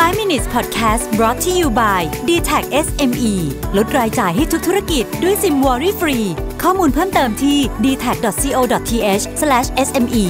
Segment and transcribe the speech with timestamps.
[0.00, 3.34] 5 minutes podcast brought to you by d t a c SME
[3.76, 6.18] ลดรายจ่ายให้ทุกธุรกิจด้วยซิม Worry Free
[6.62, 9.24] ข้อมูลเพิ่มเติมที่ d t a c c o t h
[9.86, 10.24] s m e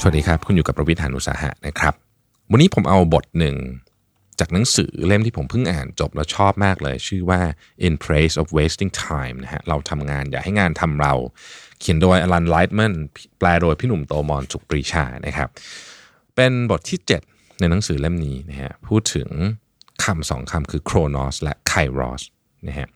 [0.00, 1.94] สวัสดีครับ คุณอยู่กับประวิทยานุสาหะนะครับ
[2.50, 3.56] วันนี้ผมเอาบทหนึ่ง
[4.40, 7.40] จากหนังสือเล่มที่ผมเพิ่งอ่านจบแล้วชอบมากเลย ชื่อว่า
[7.86, 11.14] In Praise of Wasting Time นะฮะ เราทำงานอย่าให้งานทำเรา
[11.80, 12.94] เขียนโดยอลันไลท์แมน
[13.38, 15.48] แปลโดยพี่หนุ่มโตมร ศุขปรีชานะครับ
[16.36, 19.28] เป็นบทที่ 7 ในหนังสือเล่มนี้นะฮะพูดถึง
[20.04, 22.22] คำสองคำคือโครนอสและไครอส
[22.68, 22.88] นะฮะ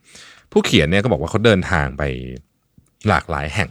[0.51, 2.03] ผู้เขียนเนี่ยก็บอกว่าเขาเดินทางไป
[3.09, 3.71] หลากหลายแห่ง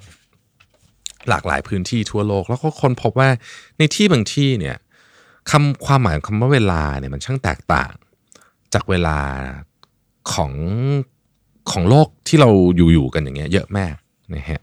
[1.30, 3.30] หลากหลายพื้นที่ทั่วโลก แล้วก็คนพบว่า
[3.78, 4.78] ในที่บางที่เนี่ย
[5.52, 7.92] คำความหมายของคำว่าเวลาเนี่ยมันช่างแตกต่าง
[8.74, 9.18] จากเวลา
[10.34, 10.52] ของ
[11.72, 13.96] ของโลกที่เราอยู่อยู่กันอย่างเงี้ยเยอะมาก
[14.36, 14.62] นะฮะ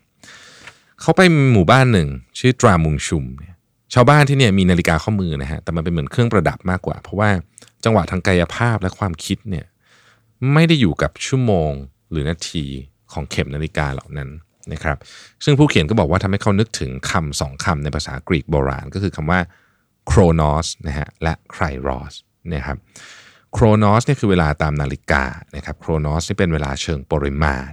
[1.00, 1.20] เขาไป
[1.52, 3.56] หมู่บ้านหนึ่งชื่อตรามุงชุมเนี่ย
[3.94, 7.30] ชาวบ้านที่เนี่ยมีนาฬิกาข้อมือนะฮะแต่มันเป็นเหมือนเครื่องประดับมากกว่า เพราะว่า
[7.84, 9.66] จังหวะทางกายภาพและความคิดเนี่ย
[10.52, 11.72] ไม่ได้อยู่กับชั่วโมง
[12.10, 12.64] หรือนาที
[13.12, 14.30] ของเข็มนาฬิกาเหล่านั้น
[14.72, 14.96] นะครับ
[15.44, 19.40] ซึ่งผู้เขียนก็บอกว่าทำให้เขานึกถึงคำสองคำในภาษากรีกโบราณ ก็คือคำว่า
[20.06, 22.14] โครนอสนะฮะและไครรอส
[22.54, 22.76] นะครับ
[23.52, 25.24] โครนอสเนี่ยคือเวลาตามนาฬิกา
[25.56, 27.72] นะครับโครนอสนี่เป็นเวลาเชิงปริมาณ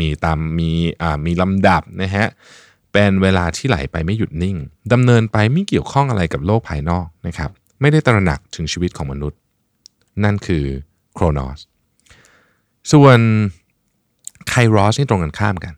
[0.00, 0.70] มีตามมี
[1.02, 2.26] อ่ามีลำดับนะฮะ
[2.92, 4.56] เป็นเวลาที่ไหลไปไม่หยุดนิ่ง
[4.92, 9.38] ดำเนินไปไม่เกี่ยวข้องอะไรกับโลกภายนอกนะครับ ไม่ได้ตระหนักถึงชีวิตของมนุษย์
[10.24, 10.64] นั่นคือ
[11.14, 11.60] โครนอส
[12.92, 13.18] ส่วน
[14.48, 15.74] ไครอสนี่ตรงกันข้ามกัน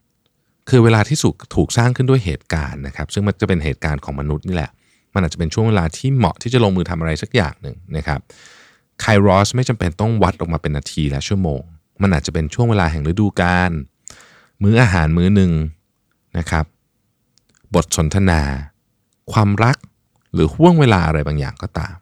[0.68, 4.70] คือเวลาที่สุกถูกสร้างขึ้นด้วยเหตุการณ์นะครับ ซึ่งมันจะเป็นเหตุการณ์ของมนุษย์นี่แหละ
[5.14, 8.20] มันอาจจะเป็นช่วงเวลาที่เหมาะที่จะลงมือทำอะไรสักอย่างหนึ่งนะครับ
[9.00, 11.60] ไครอสไม่จำเป็นต้องวัดออกมาเป็นนาทีและชั่วโมง
[12.02, 13.70] มันอาจจะเป็นช่วงเวลาแห่งฤดูกาล
[14.62, 15.52] มื้ออาหารมื้อหนึ่ง
[16.38, 16.64] นะครับ
[17.74, 18.42] บทสนทนา
[19.32, 19.76] ความรัก
[20.34, 21.96] หรือห่วงเวลาอะไรบางอย่างก็ตาม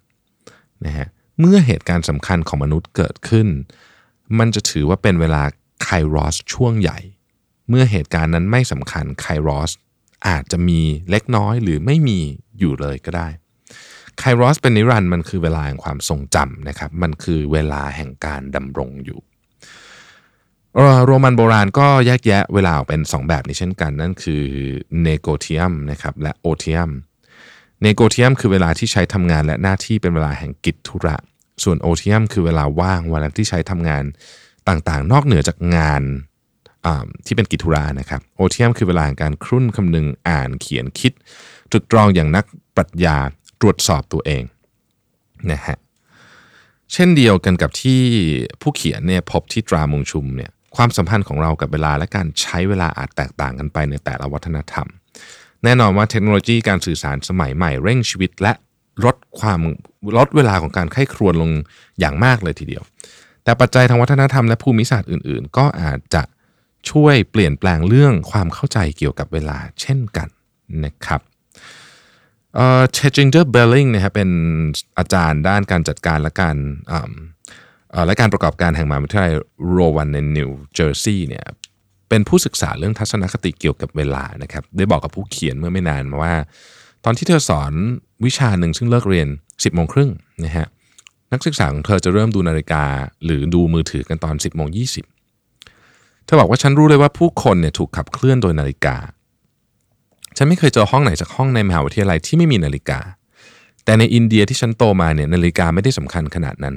[0.85, 1.09] นะฮะ
[1.41, 3.49] เมื่อเหตุการณ์สำคัญของมนุษย์เกิดขึ้น
[4.39, 5.43] มันจะถือว่าเป็นเวลา
[5.83, 6.99] ไครอสช่วงใหญ่
[7.69, 9.71] เมื่อเหตุการณ์นั้นไม่สำคัญไครอส
[10.29, 12.19] อาจจะมีเล็กน้อยหรือไม่มี
[12.59, 13.29] อยู่เลยก็ได้
[14.19, 19.21] ไครอสเป็นนิรันด์มันคือเวลาแห่งความทรงจำนะครับ มันคือเวลาแห่งการดำรงอยู่
[21.07, 24.45] โรมันโบราณก็แยกแยะเวลาออกเป็น 2 แบบนี้เช่นกัน นั่นคือ
[25.03, 26.91] negotium นะครับและ otium
[27.83, 31.17] negotium คือเวลาที่ใช้ทำงานและหน้าที่เป็นเวลาแห่งกิจธุระ
[31.63, 34.05] ส่วน otium คือเวลาว่างเวลาที่ใช้ทำงาน
[34.69, 36.03] ต่างๆ นอกเหนือจากงาน
[37.27, 41.13] ที่เป็นกิจธุระนะครับ otium คือเวลาแห่งการครุ่นคำนึงอ่านเขียนคิด
[41.71, 42.45] ตรึกตรองอย่างนัก
[42.77, 43.17] ปรัชญา
[43.61, 44.43] ตรวจสอบตัวเอง
[45.51, 45.77] นะฮะ
[46.93, 48.01] เช่นเดียวกันกับที่
[48.61, 54.87] ผู้เขียนเนี่ยพบที่ตรามุงชุมเนี่ย ความสัมพันธ์ของเรากับเวลาและการใช้เวลาอาจแตกต่างกันไปในแต่ละวัฒนธรรม
[55.65, 58.53] แน่นอนว่าเทคโนโลยีการสื่อสารสมัยใหม่เร่งชีวิตและ
[59.05, 59.61] ลดความ
[60.17, 61.51] ลดเวลาของการไข้ครวญลง
[62.01, 62.83] อย่างมากเลยทีเดียว
[63.45, 66.23] แต่ปัจจัยทางวัฒนธรรมและภูมิศาสตร์อื่น ๆ ก็อาจจะ
[66.91, 70.29] ช่วยเปลี่ยนแปลงเรื่องความเข้าใจเกี่ยวกับเวลาเช่นกัน
[70.85, 71.21] นะครับ
[72.55, 74.31] เอ่อเชจิงเดอร์เบลลิงนะครับเป็น
[74.99, 76.57] อาจารย์ด้านการจัดการและการ
[78.07, 79.33] และการประกอบการแห่งมหาวิทยาลัย
[79.71, 81.45] โรวันในนิวเจอร์ซีย์เนี่ย
[82.09, 86.35] เป็นผู้ศึกษาเรื่องทัศนคติเกี่ยวกับเวลานะครับได้บอกกับผู้เขียนเมื่อไม่นานมาว่า
[87.05, 87.73] ตอนที่เธอสอน
[88.25, 90.11] วิชาหนึ่งซึ่งเลิกเรียน 10โมงครึ่ง
[90.45, 90.67] นะฮะ
[91.33, 92.85] นักศึกษาของเธอจะเริ่มดูนาฬิกา
[93.25, 94.69] หรือดูมือถือกันตอน 10โมง
[95.47, 98.97] 20เธอบอกว่าฉันรู้เลยว่าผู้คนเนี่ยถูกขับเคลื่อนโดยนาฬิกา
[100.37, 103.01] ฉันไม่เคยเจอห้องไหนจากห้องในมหาวิทยาลัยที่ไม่มีนาฬิกา
[103.85, 106.77] แต่ในอินเดียที่ฉันโตมาเนี่ยนาฬิกาไม่ได้สำคัญขนาดนั้น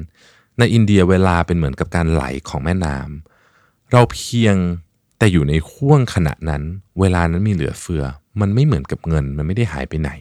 [0.60, 4.56] ในอินเดียเวลาเป็นเหมือนกับการไหลของแม่น้ำเราเพียง
[5.18, 6.64] แต่อยู่ในห่วงขณะนั้น
[7.00, 8.04] เวลานั้นมีเหลือเฟือ
[8.42, 10.12] มันไม่เหมือนกับเงิน มันไม่ได้หายไปไหน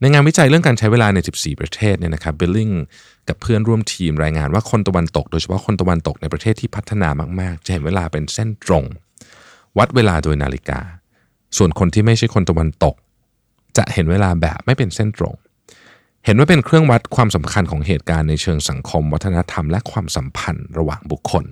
[0.00, 2.70] ในงานวิจัยเรื่องการใช้เวลาใน 14 ประเทศเนี่ยนะครับเบลลิง
[3.28, 7.08] กับเพื่อนร่วมทีมรายงานว่าคนตะวันตก โดยเฉพาะคนตะวันตกในประเทศที่พัฒนา
[7.40, 8.84] มากๆ จะเห็นเวลาเป็นเส้นตรง
[9.78, 10.80] วัดเวลาโดยนาฬิกา
[11.56, 12.94] ส่วนคนที่ไม่ใช่คนตะวันตก
[13.76, 15.34] จะเห็นเวลาแบบไม่เป็นเส้นตรง
[16.24, 21.44] เห็นว่าเป็นเครื่องวัดความสำคัญของเหตุการณ์ในเชิงสังคม วัฒนธรรม และความสัมพันธ์ระหว่างบุคคล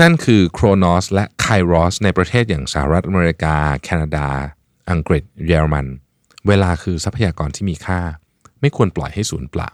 [0.00, 4.28] นั่นคือโครนอสและไครอสในประเทศอย่างสหรัฐอเมริกา แคนาดา
[4.90, 5.86] อังกฤษ เยอรมัน
[6.46, 8.00] เวลาคือทรัพยากรที่มีค่า
[8.60, 9.70] ไม่ควรปล่อยให้สูญเปล่า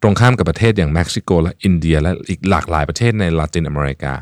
[0.00, 4.14] ตรงข้ามกับประเทศอย่างเม็กซิโก และอินเดีย และอีกหลากหลายประเทศในลาตินอเมริกา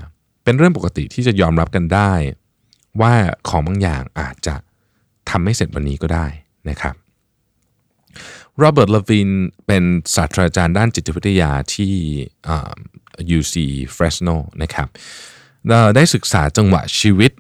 [0.45, 2.13] เป็นเรื่องปกติที่จะยอมรับกันได้
[3.01, 3.15] ว่า
[3.49, 4.55] ของบางอย่างอาจจะ
[5.31, 6.27] ทำไม่เสร็จวันนี้ก็ได้
[6.71, 6.95] นะครับ
[8.59, 9.31] โรเบิร์ตลาวิน
[9.67, 9.85] เป็น
[10.15, 11.95] ศาสตราจารย์ด้านจิตวิทยาที่
[13.39, 13.55] UC
[13.97, 14.89] Fresno นะครับ
[15.97, 17.33] ได้ศึกษาจังหวะชีวิต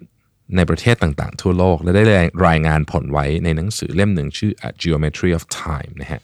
[0.56, 2.04] ในประเทศต่างๆ ทั่วโลก และได้
[2.46, 6.22] รายงานผลไว้ในหนังสือเล่มหนึ่งชื่อ A Geometry of Time นะฮะ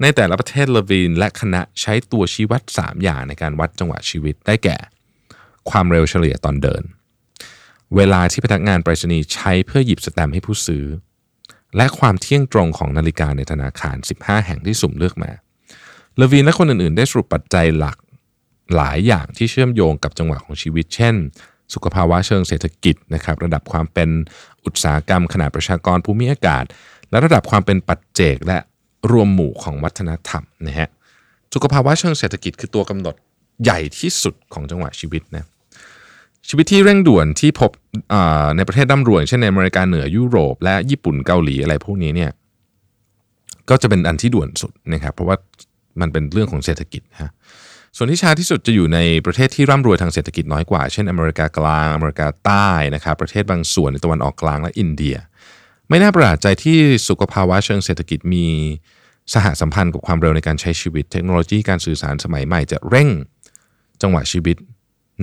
[0.00, 4.76] ในแต่ละประเทศลวินและคณะใช้ตัวชี้วัด 3 อย่างในการวัดจังหวะชีวิตได้แก่
[5.70, 6.82] ความเร็วเฉลี่ยตอนเดิน
[7.96, 10.84] เวลาที่พนักงานไปรษณีย์ใช้เพื่อหยิบสแตมป์ให้ผู้ซื้อ
[11.76, 15.30] และความเที่ยงตรงของนาฬิกาในธนาคาร 15 แห่งที่สุ่มเลือกมา
[16.16, 17.96] เลวินและคนอื่นๆ ได้สรุปปัจจัยหลัก
[18.76, 21.14] หลายอย่างที่เชื่อมโยงกับจังหวะของชีวิต เช่น
[21.74, 24.10] สุขภาวะเชิงเศรษฐกิจนะครับระดับความเป็น
[24.64, 26.64] อุตสาหกรรม ขนาดประชากรภูมิอากาศ
[27.10, 28.58] และระดับความเป็นปัจเจกและ
[29.10, 30.88] รวมหมู่ของวัฒนธรรมนะฮะ
[31.54, 33.14] สุขภาวะเชิงเศรษฐกิจคือตัวกำหนด
[33.62, 35.44] ใหญ่ที่สุดของจังหวะชีวิตนะ
[36.48, 37.70] ชีวิตที่เร่งด่วนที่พบ
[38.56, 42.30] ในประเทศร่ำรวยเช่นในอเมริกาเหนือยุโรป และญี่ปุ่นเกาหลีอะไรพวกนี้เนี่ย
[43.70, 45.36] ก็จะเป็นอันที่ด่วนสุดนะครับ เพราะว่า
[46.00, 47.30] มันเป็นเรื่องของเศรษฐกิจฮะ
[47.96, 55.16] ส่วนที่ช้าที่สุดจะอยู่ในประเทศที่ร่ำรวยทางเศรษฐกิจน้อยกว่า เช่นอเมริกากลาง อเมริกาใต้นะครับ ประเทศบางส่วนในตะวันออกกลางและอินเดีย
[55.88, 56.78] ไม่น่าประหลาดใจที่
[57.08, 58.46] สุขภาวะเชิงเศรษฐกิจมี
[59.34, 63.08] สหสัมพันธ์กับความเร็วในการใช้ชีวิต เทคโนโลยีการสื่อสารสมัยใหม่จะเร่ง
[64.02, 64.56] จังหวะชีวิต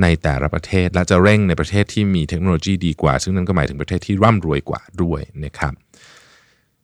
[0.01, 5.73] ในแต่ละประเทศ และจะเร่งในประเทศที่มีเทคโนโลยีดีกว่า ซึ่งนั่นก็หมายถึงประเทศที่ร่ำรวยกว่าด้วยนะครับ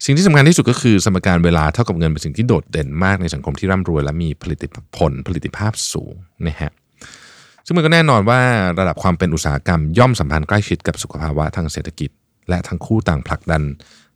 [0.05, 4.63] สิ่งที่สำคัญที่สุดก็คือสมการเวลาเท่ากับเงินเป็นสิ่งที่โดดเด่นมากในสังคมที่ร่ำรวย และมีผลิต
[4.97, 6.13] ผลผลิตภาพสูง
[6.47, 6.71] นะฮะ
[7.65, 8.39] ซึ่งมันก็แน่นอนว่า
[8.79, 12.09] ระดับความเป็นอุตสาหกรรมย่อมสัมพันธ์ใกล้ชิดกับสุขภาวะทางเศรษฐกิจ
[12.49, 13.63] และทั้งคู่ต่างผลักดัน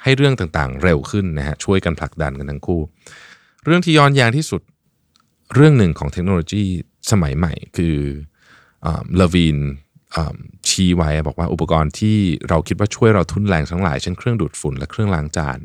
[0.03, 2.81] ให้เรื่องต่างๆ เร็วขึ้นนะฮะช่วยกันผลักดันกันทั้งคู่
[3.65, 4.61] เรื่องที่ย้อนแย้งที่สุด
[5.55, 6.63] เรื่องหนึ่งของเทคโนโลยี
[7.11, 7.95] สมัยใหม่ คือ
[8.85, 9.57] เลวีน
[10.69, 12.17] ชี้ไว้บอกว่าอุปกรณ์ที่
[12.49, 15.59] เราคิดว่าช่วยเราทุนแรงทั้งหลายเช่นเครื่องดูดฝุ่นและเครื่องล้างจาน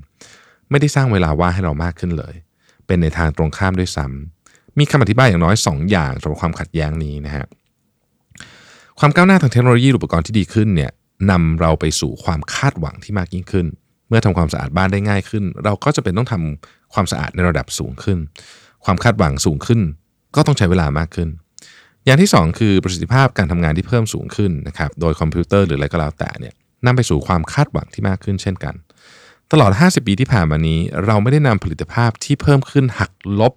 [0.70, 2.35] ไม่ได้สร้างเวลาว่างให้เรามากขึ้นเลย
[2.87, 7.47] เป็นในทางตรงข้ามด้วยซ้ำมีคำอธิบายอย่างน้อย 2 อย่างสำหรับความขัดแย้งนี้นะฮะ
[8.99, 10.91] ความก้าวหน้าทางเทคโนโลยีอุปกรณ์ที่ดีขึ้นเนี่ย
[11.31, 13.67] นำเราไปสู่ความคาดหวังที่มากยิ่งขึ้น
[14.08, 18.19] เมื่อทำความสะอาดบ้านได้ง่ายขึ้น เราก็จะเป็นต้องทำความสะอาดในระดับสูงขึ้น
[18.85, 19.81] ความคาดหวังสูงขึ้น
[20.37, 21.29] ก็ต้องใช้เวลามากขึ้น
[22.05, 26.55] อย่างที่ 2 คือประสิทธิภาพการทำงานที่เพิ่มสูงขึ้นนะครับโดยคอมพิวเตอร์หรืออะไรก็แล้วแต่เนี่ย
[26.87, 28.75] นำไปสู่ความคาดหวังที่มากขึ้นเช่นกัน
[29.53, 33.11] ตลอด 50 ปีที่ผ่านมานี้ เราไม่ได้นำผลิตภาพที่เพิ่มขึ้นหัก
[33.41, 33.53] ลบ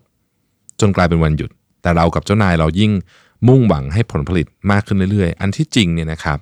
[0.80, 1.50] จนกลายเป็นวันหยุด
[1.82, 2.92] แต่เรากับเจ้านายเรายิ่ง
[3.48, 6.38] มุ่งหวังให้ผลผลิตมากขึ้นเรื่อยๆ อันที่จริงเนี่ยนะครับ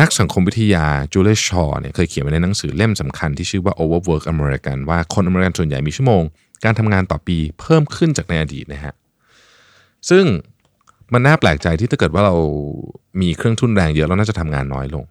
[0.00, 6.22] นักสังคมวิทยาจูเลียชอ์เนี่ยเคยเขียนไว้ในหนังสือเล่มสำคัญที่ชื่อว่า Overwork American ว่าคนอเมริกันส่วนใหญ่มีชั่วโมง
[6.64, 8.94] การทำงานต่อปีเพิ่มขึ้นจากในอดีตนะฮะ
[10.10, 10.24] ซึ่ง
[11.12, 12.34] มันน่าแปลกใจที่ถ้าเกิดว่าเรา
[13.20, 15.04] มีเครื่องทุนแรงเยอะเราน่าจะทำงานน้อยลง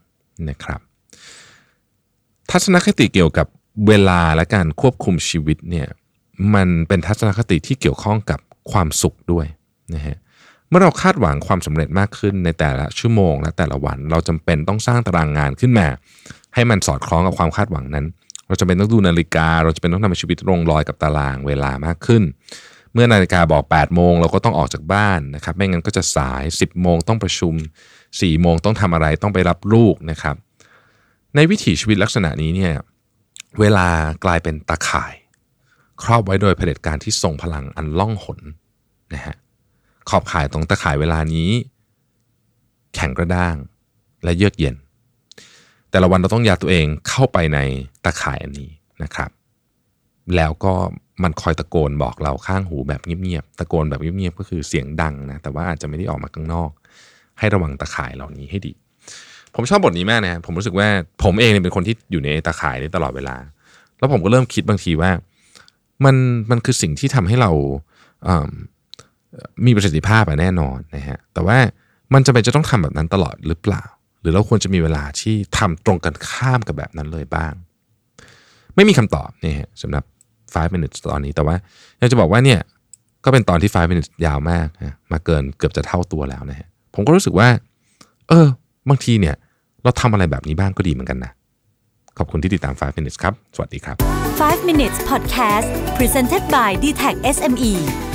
[0.50, 0.80] นะครับ
[2.52, 3.48] ทัศนคติเกี่ยวกับ
[3.88, 5.88] เวลาและการควบคุมชีวิตเนี่ย
[6.56, 8.40] มันเป็นทัศนคติที่เกี่ยวข้องกับ
[8.72, 9.46] ความสุขด้วย
[9.94, 10.18] นะฮะ
[10.70, 15.88] เมื่อเราคาดหวังความสำเร็จมากขึ้นในแต่ละชั่วโมง และแต่ละวัน เราจำเป็นต้องสร้างตารางงานขึ้นมา
[16.54, 18.06] ให้มันสอดคล้องกับความคาดหวังนั้น
[18.48, 22.24] เราจำเป็นต้องดูนาฬิกา เราจะเป็นต้องทำชีวิตลงรอยกับตารางเวลามากขึ้น
[22.94, 27.54] เมื่อนาฬิกาบอก 8 โมงเราก็ต้องออกจากบ้านนะครับ ไม่งั้นก็จะสาย 10 โมงต้องประชุม
[28.00, 30.36] 4 โมงต้องทำอะไรต้องไปรับลูกนะครับ
[31.36, 32.74] ในวิถีชีวิตลักษณะนี้เนี่ย
[33.60, 33.88] เวลา
[34.24, 35.14] กลายเป็นตาข่าย
[36.04, 38.40] ครอบไว้โดยเผด็จการที่ทรงพลังอันล่องหน
[39.14, 39.36] นะฮะ
[40.10, 41.50] ขอบข่ายตรงตาข่ายเวลานี้
[42.96, 43.56] แข็งกระด้าง
[44.24, 44.76] และเยือกเย็น
[45.90, 47.60] แต่ละวันเราต้องยาตัวเองเข้าไปใน
[48.04, 48.70] ตาข่ายอันนี้
[49.04, 49.30] นะครับ
[50.36, 50.74] แล้วก็
[51.24, 56.71] มันคอยตะโกนบอกเราข้างหูแบบเงียบๆ ตะโกนแบบเงียบๆ ก็คือเสียงดังนะ แต่ว่าอาจจะไม่ได้ออกมาข้างนอก
[57.40, 58.74] ให้ระวังตาข่ายเหล่านี้ให้ดี
[59.56, 60.88] ผมชอบบทนี้มากนะ ผมรู้สึกว่า
[61.24, 63.36] ผมเองเป็นคนที่อยู่ในตาข่ายนี้ตลอดเวลา
[63.98, 65.12] แล้วผมก็เริ่มคิดบางทีว่า
[66.06, 66.16] มัน
[66.52, 67.52] มันคือสิ่งที่ทำให้เรา
[69.66, 71.57] มีประสิทธิภาพอะแน่นอนนะฮะ แต่ว่า
[72.14, 73.83] มันจะเป็นจะต้องทำแบบนั้นตลอดหรือเปล่า
[74.21, 77.54] หรือเราควรจะมีเวลาที่ทำตรงกันข้ามกับแบบนั้นเลยบ้าง
[78.76, 80.04] ไม่มีคำตอบนี่ฮะสำหรับ
[80.58, 81.56] 5 minutes ตอนนี้แต่ว่า
[82.00, 82.60] อยากจะบอกว่าเนี่ย
[83.26, 87.48] ก็เป็นตอนที่ 5 minutes ยาวมากนะมาเกินเกือบจะเท่าตัวแล้วนะฮะผมก็รู้สึกว่า
[88.30, 88.48] เออ
[88.90, 89.36] บางทีเนี่ย
[89.84, 91.32] เราทำอะไรแบบนี้บ้างก็ดีเหมือนกันนะ
[92.18, 93.96] ขอบคุณที่ติดตาม 5 minutes ครับ สวัสดีครับ
[94.40, 98.08] 5 minutes podcast presented by d t e c h SME